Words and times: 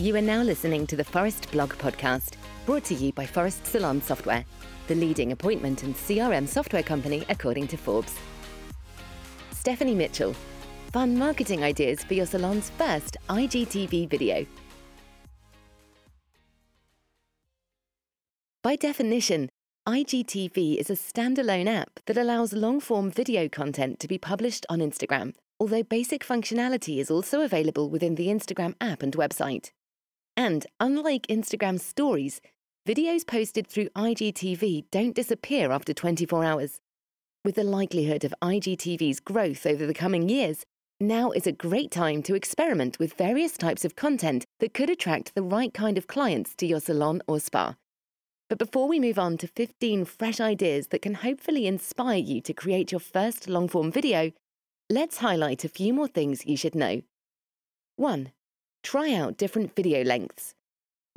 You 0.00 0.16
are 0.16 0.22
now 0.22 0.40
listening 0.40 0.86
to 0.86 0.96
the 0.96 1.04
Phorest 1.04 1.52
Blog 1.52 1.74
Podcast, 1.74 2.36
brought 2.64 2.84
to 2.84 2.94
you 2.94 3.12
by 3.12 3.26
Phorest 3.26 3.66
Salon 3.66 4.00
Software, 4.00 4.46
the 4.86 4.94
leading 4.94 5.32
appointment 5.32 5.82
and 5.82 5.94
CRM 5.94 6.48
software 6.48 6.82
company 6.82 7.22
according 7.28 7.68
to 7.68 7.76
Forbes. 7.76 8.14
Stephanie 9.50 9.94
Mitchell, 9.94 10.34
fun 10.90 11.18
marketing 11.18 11.62
ideas 11.62 12.02
for 12.02 12.14
your 12.14 12.24
salon's 12.24 12.70
first 12.70 13.18
IGTV 13.28 14.08
video. 14.08 14.46
By 18.62 18.76
definition, 18.76 19.50
IGTV 19.86 20.76
is 20.76 20.88
a 20.88 20.94
standalone 20.94 21.68
app 21.68 22.00
that 22.06 22.16
allows 22.16 22.54
long 22.54 22.80
form 22.80 23.10
video 23.10 23.50
content 23.50 24.00
to 24.00 24.08
be 24.08 24.16
published 24.16 24.64
on 24.70 24.78
Instagram, 24.78 25.34
although 25.58 25.82
basic 25.82 26.24
functionality 26.24 27.00
is 27.00 27.10
also 27.10 27.42
available 27.42 27.90
within 27.90 28.14
the 28.14 28.28
Instagram 28.28 28.74
app 28.80 29.02
and 29.02 29.14
website. 29.14 29.72
And 30.40 30.66
unlike 30.80 31.26
Instagram 31.26 31.78
stories, 31.78 32.40
videos 32.88 33.26
posted 33.26 33.66
through 33.66 33.90
IGTV 33.90 34.86
don't 34.90 35.14
disappear 35.14 35.70
after 35.70 35.92
24 35.92 36.42
hours. 36.42 36.80
With 37.44 37.56
the 37.56 37.62
likelihood 37.62 38.24
of 38.24 38.32
IGTV's 38.40 39.20
growth 39.20 39.66
over 39.66 39.84
the 39.84 39.92
coming 39.92 40.30
years, 40.30 40.64
now 40.98 41.30
is 41.30 41.46
a 41.46 41.52
great 41.52 41.90
time 41.90 42.22
to 42.22 42.34
experiment 42.34 42.98
with 42.98 43.18
various 43.18 43.58
types 43.58 43.84
of 43.84 43.96
content 43.96 44.46
that 44.60 44.72
could 44.72 44.88
attract 44.88 45.34
the 45.34 45.42
right 45.42 45.74
kind 45.74 45.98
of 45.98 46.06
clients 46.06 46.54
to 46.54 46.66
your 46.66 46.80
salon 46.80 47.20
or 47.26 47.38
spa. 47.38 47.76
But 48.48 48.58
before 48.58 48.88
we 48.88 48.98
move 48.98 49.18
on 49.18 49.36
to 49.36 49.46
15 49.46 50.06
fresh 50.06 50.40
ideas 50.40 50.86
that 50.86 51.02
can 51.02 51.16
hopefully 51.16 51.66
inspire 51.66 52.16
you 52.16 52.40
to 52.40 52.54
create 52.54 52.92
your 52.92 53.00
first 53.00 53.46
long 53.46 53.68
form 53.68 53.92
video, 53.92 54.32
let's 54.88 55.18
highlight 55.18 55.66
a 55.66 55.68
few 55.68 55.92
more 55.92 56.08
things 56.08 56.46
you 56.46 56.56
should 56.56 56.74
know. 56.74 57.02
1. 57.96 58.32
Try 58.82 59.12
out 59.12 59.36
different 59.36 59.74
video 59.76 60.02
lengths. 60.02 60.54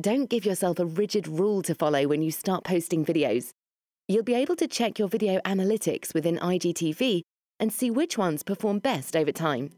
Don't 0.01 0.29
give 0.29 0.45
yourself 0.45 0.79
a 0.79 0.85
rigid 0.85 1.27
rule 1.27 1.61
to 1.63 1.75
follow 1.75 2.07
when 2.07 2.21
you 2.21 2.31
start 2.31 2.63
posting 2.63 3.05
videos. 3.05 3.51
You'll 4.07 4.23
be 4.23 4.33
able 4.33 4.55
to 4.57 4.67
check 4.67 4.99
your 4.99 5.07
video 5.07 5.39
analytics 5.41 6.13
within 6.13 6.37
IGTV 6.37 7.21
and 7.59 7.71
see 7.71 7.89
which 7.89 8.17
ones 8.17 8.43
perform 8.43 8.79
best 8.79 9.15
over 9.15 9.31
time. 9.31 9.71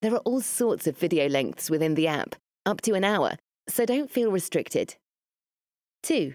There 0.00 0.14
are 0.14 0.18
all 0.18 0.40
sorts 0.40 0.86
of 0.86 0.96
video 0.96 1.28
lengths 1.28 1.70
within 1.70 1.94
the 1.94 2.06
app, 2.06 2.36
up 2.66 2.80
to 2.82 2.92
an 2.92 3.04
hour, 3.04 3.36
so 3.68 3.84
don't 3.84 4.10
feel 4.10 4.30
restricted. 4.30 4.94
2. 6.02 6.34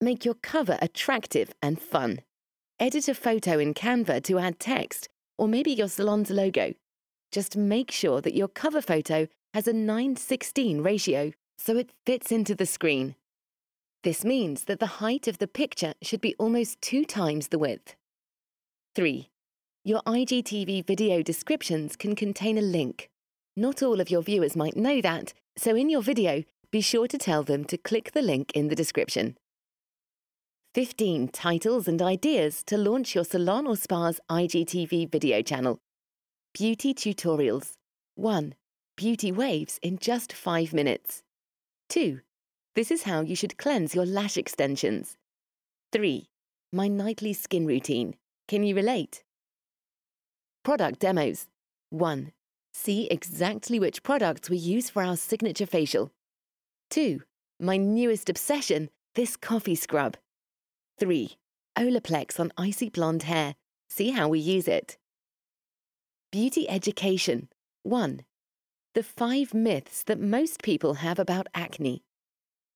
Make 0.00 0.24
your 0.24 0.34
cover 0.34 0.78
attractive 0.80 1.52
and 1.62 1.80
fun. 1.80 2.20
Edit 2.80 3.08
a 3.08 3.14
photo 3.14 3.58
in 3.58 3.74
Canva 3.74 4.24
to 4.24 4.38
add 4.38 4.58
text, 4.58 5.08
or 5.36 5.46
maybe 5.46 5.70
your 5.70 5.88
salon's 5.88 6.30
logo. 6.30 6.72
Just 7.30 7.56
make 7.56 7.90
sure 7.90 8.20
that 8.22 8.34
your 8.34 8.48
cover 8.48 8.80
photo 8.80 9.28
has 9.52 9.66
a 9.66 9.72
9:16 9.72 10.82
ratio, 10.84 11.32
so 11.58 11.76
it 11.76 11.90
fits 12.06 12.30
into 12.30 12.54
the 12.54 12.66
screen. 12.66 13.16
This 14.02 14.24
means 14.24 14.64
that 14.64 14.80
the 14.80 15.00
height 15.02 15.28
of 15.28 15.38
the 15.38 15.48
picture 15.48 15.94
should 16.00 16.20
be 16.20 16.34
almost 16.38 16.80
two 16.80 17.04
times 17.04 17.48
the 17.48 17.58
width. 17.58 17.96
3. 18.94 19.28
Your 19.84 20.02
IGTV 20.06 20.86
video 20.86 21.22
descriptions 21.22 21.96
can 21.96 22.14
contain 22.14 22.56
a 22.56 22.62
link. 22.62 23.10
Not 23.56 23.82
all 23.82 24.00
of 24.00 24.10
your 24.10 24.22
viewers 24.22 24.56
might 24.56 24.76
know 24.76 25.00
that, 25.00 25.34
so 25.56 25.74
in 25.74 25.90
your 25.90 26.02
video, 26.02 26.44
be 26.70 26.80
sure 26.80 27.08
to 27.08 27.18
tell 27.18 27.42
them 27.42 27.64
to 27.64 27.76
click 27.76 28.12
the 28.12 28.22
link 28.22 28.52
in 28.52 28.68
the 28.68 28.76
description. 28.76 29.36
15 30.74 31.28
titles 31.28 31.88
and 31.88 32.00
ideas 32.00 32.62
to 32.62 32.78
launch 32.78 33.14
your 33.14 33.24
salon 33.24 33.66
or 33.66 33.76
spa's 33.76 34.20
IGTV 34.30 35.10
video 35.10 35.42
channel. 35.42 35.80
Beauty 36.54 36.94
tutorials. 36.94 37.72
1 38.14 38.54
beauty 39.00 39.32
waves 39.32 39.80
in 39.80 39.96
just 39.96 40.30
five 40.30 40.74
minutes. 40.74 41.22
2. 41.88 42.20
This 42.74 42.90
is 42.90 43.04
how 43.04 43.22
you 43.22 43.34
should 43.34 43.56
cleanse 43.56 43.94
your 43.94 44.04
lash 44.04 44.36
extensions. 44.36 45.16
3. 45.90 46.28
My 46.70 46.86
nightly 46.86 47.32
skin 47.32 47.66
routine. 47.66 48.14
Can 48.46 48.62
you 48.62 48.76
relate? 48.76 49.24
Product 50.64 50.98
demos. 50.98 51.46
1. 51.88 52.32
See 52.74 53.08
exactly 53.10 53.80
which 53.80 54.02
products 54.02 54.50
we 54.50 54.58
use 54.58 54.90
for 54.90 55.02
our 55.02 55.16
signature 55.16 55.64
facial. 55.64 56.12
2. 56.90 57.22
My 57.58 57.78
newest 57.78 58.28
obsession, 58.28 58.90
this 59.14 59.34
coffee 59.34 59.76
scrub. 59.76 60.18
3. 60.98 61.38
Olaplex 61.78 62.38
on 62.38 62.52
icy 62.58 62.90
blonde 62.90 63.22
hair. 63.22 63.54
See 63.88 64.10
how 64.10 64.28
we 64.28 64.40
use 64.40 64.68
it. 64.68 64.98
Beauty 66.30 66.68
education. 66.68 67.48
1. 67.82 68.20
The 68.92 69.02
five 69.04 69.54
myths 69.54 70.02
that 70.04 70.18
most 70.18 70.64
people 70.64 70.94
have 70.94 71.20
about 71.20 71.46
acne. 71.54 72.02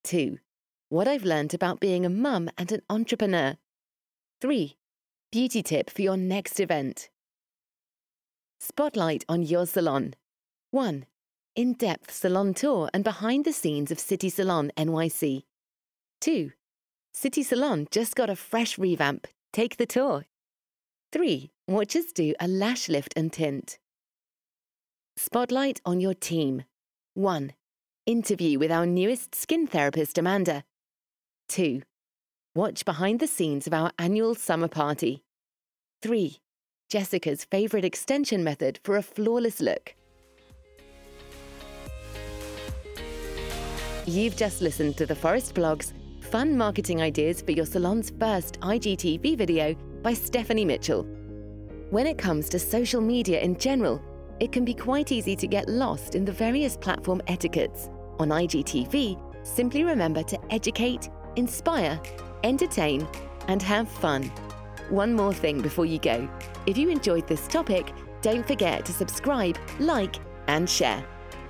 2. 0.04 0.38
What 0.88 1.08
I've 1.08 1.25
learned 1.25 1.54
about 1.54 1.80
being 1.80 2.06
a 2.06 2.08
mum 2.08 2.48
and 2.56 2.70
an 2.70 2.82
entrepreneur. 2.88 3.56
3. 4.41 4.76
Beauty 5.32 5.60
tip 5.60 5.91
for 5.91 6.02
your 6.02 6.16
next 6.16 6.60
event. 6.60 7.10
Spotlight 8.60 9.25
on 9.28 9.42
your 9.42 9.66
salon. 9.66 10.14
1. 10.70 11.04
In 11.56 11.72
depth 11.72 12.12
salon 12.12 12.54
tour 12.54 12.88
and 12.94 13.02
behind 13.02 13.44
the 13.44 13.52
scenes 13.52 13.91
of 13.91 13.98
City 13.98 14.28
Salon 14.28 14.70
NYC. 14.76 15.42
2. 16.20 16.52
City 17.12 17.42
Salon 17.42 17.88
just 17.91 18.14
got 18.14 18.31
a 18.31 18.36
fresh 18.36 18.78
revamp. 18.78 19.26
Take 19.52 19.78
the 19.78 19.86
tour. 19.86 20.26
3. 21.10 21.50
Watch 21.66 21.96
us 21.96 22.12
do 22.12 22.34
a 22.38 22.46
lash 22.46 22.88
lift 22.88 23.14
and 23.16 23.32
tint. 23.32 23.78
Spotlight 25.16 25.80
on 25.84 26.00
your 26.00 26.12
team. 26.12 26.64
1. 27.14 27.52
Interview 28.04 28.58
with 28.58 28.72
our 28.72 28.84
newest 28.84 29.32
skin 29.32 29.64
therapist, 29.64 30.19
Amanda. 30.19 30.64
2. 31.50 31.82
Watch 32.56 32.84
behind 32.84 33.20
the 33.20 33.28
scenes 33.28 33.69
of 33.69 33.72
our 33.72 33.92
annual 33.97 34.34
summer 34.34 34.66
party. 34.66 35.22
3. 36.02 36.38
Jessica's 36.91 37.44
favourite 37.44 37.84
extension 37.84 38.42
method 38.42 38.80
for 38.82 38.97
a 38.97 39.02
flawless 39.02 39.60
look. 39.60 39.94
You've 44.06 44.36
just 44.36 44.62
listened 44.62 44.96
to 44.96 45.06
the 45.06 45.14
Phorest 45.14 45.54
Blogs 45.54 45.92
Fun 46.25 46.58
Marketing 46.58 47.00
Ideas 47.00 47.41
for 47.41 47.52
Your 47.52 47.66
Salon's 47.66 48.10
First 48.19 48.58
IGTV 48.60 49.38
video 49.38 49.75
by 50.02 50.12
Stephanie 50.12 50.64
Mitchell. 50.64 51.04
When 51.91 52.08
it 52.08 52.19
comes 52.19 52.48
to 52.48 52.58
social 52.58 53.00
media 53.00 53.41
in 53.41 53.56
general, 53.56 54.02
it 54.41 54.53
can 54.53 54.65
be 54.65 54.75
quite 54.75 55.12
easy 55.12 55.37
to 55.37 55.47
get 55.47 55.69
lost 55.69 56.15
in 56.15 56.25
the 56.25 56.33
various 56.33 56.77
platform 56.77 57.22
etiquettes. 57.27 57.91
On 58.19 58.28
IGTV, 58.28 59.19
simply 59.47 59.84
remember 59.84 60.22
to 60.22 60.39
educate, 60.53 61.09
inspire, 61.37 62.00
entertain, 62.43 63.06
and 63.49 63.62
have 63.62 63.89
fun. 63.89 64.31
One 64.91 65.15
more 65.15 65.33
thing 65.33 65.61
before 65.61 65.87
you 65.87 65.99
go. 65.99 66.28
If 66.67 66.77
you 66.77 66.89
enjoyed 66.89 67.27
this 67.27 67.47
topic, 67.49 67.93
don't 68.23 68.47
forget 68.47 68.84
to 68.87 68.93
subscribe, 68.93 69.59
like, 69.78 70.17
and 70.47 70.69
share. 70.69 71.05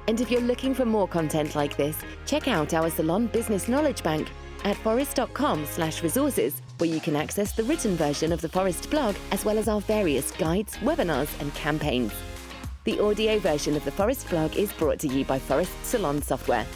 And 0.06 0.20
if 0.20 0.30
you're 0.30 0.40
looking 0.40 0.74
for 0.74 0.84
more 0.84 1.08
content 1.08 1.54
like 1.54 1.76
this, 1.76 1.96
check 2.26 2.48
out 2.48 2.74
our 2.74 2.90
Salon 2.90 3.26
Business 3.26 3.68
Knowledge 3.68 4.02
Bank 4.02 4.28
at 4.64 4.76
phorest.com/resources, 4.78 6.60
where 6.78 6.90
you 6.90 7.00
can 7.00 7.16
access 7.16 7.52
the 7.52 7.64
written 7.64 7.96
version 7.96 8.32
of 8.32 8.40
the 8.40 8.48
Phorest 8.48 8.90
blog 8.90 9.14
as 9.30 9.44
well 9.44 9.58
as 9.58 9.68
our 9.68 9.80
various 9.80 10.30
guides, 10.32 10.76
webinars, 10.78 11.28
and 11.40 11.54
campaigns. 11.54 12.12
The 12.84 13.00
audio 13.00 13.38
version 13.38 13.76
of 13.76 13.84
the 13.86 13.90
Phorest 13.90 14.28
blog 14.28 14.56
is 14.56 14.70
brought 14.74 14.98
to 14.98 15.08
you 15.08 15.24
by 15.24 15.38
Phorest 15.38 15.72
Salon 15.84 16.20
Software. 16.20 16.66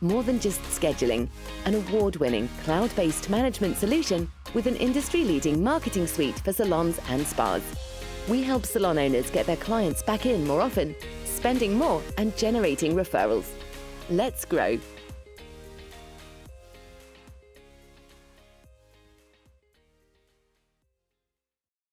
More 0.00 0.22
than 0.22 0.38
just 0.38 0.62
scheduling, 0.62 1.28
an 1.64 1.74
award 1.74 2.14
winning 2.18 2.48
cloud 2.62 2.94
based 2.94 3.28
management 3.28 3.76
solution 3.76 4.30
with 4.54 4.68
an 4.68 4.76
industry 4.76 5.24
leading 5.24 5.64
marketing 5.64 6.06
suite 6.06 6.38
for 6.38 6.52
salons 6.52 7.00
and 7.08 7.26
spas. 7.26 7.62
We 8.28 8.44
help 8.44 8.64
salon 8.64 8.96
owners 8.96 9.28
get 9.28 9.46
their 9.46 9.56
clients 9.56 10.04
back 10.04 10.24
in 10.24 10.46
more 10.46 10.60
often, 10.60 10.94
spending 11.24 11.76
more, 11.76 12.00
and 12.16 12.36
generating 12.36 12.94
referrals. 12.94 13.48
Let's 14.08 14.44
grow 14.44 14.78